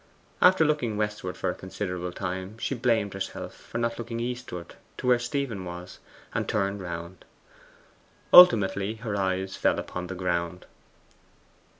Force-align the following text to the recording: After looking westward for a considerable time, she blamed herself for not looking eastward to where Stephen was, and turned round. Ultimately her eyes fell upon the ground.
After 0.41 0.65
looking 0.65 0.97
westward 0.97 1.37
for 1.37 1.51
a 1.51 1.53
considerable 1.53 2.11
time, 2.11 2.57
she 2.57 2.73
blamed 2.73 3.13
herself 3.13 3.53
for 3.53 3.77
not 3.77 3.99
looking 3.99 4.19
eastward 4.19 4.73
to 4.97 5.05
where 5.05 5.19
Stephen 5.19 5.63
was, 5.63 5.99
and 6.33 6.49
turned 6.49 6.81
round. 6.81 7.23
Ultimately 8.33 8.95
her 8.95 9.15
eyes 9.15 9.55
fell 9.55 9.77
upon 9.77 10.07
the 10.07 10.15
ground. 10.15 10.65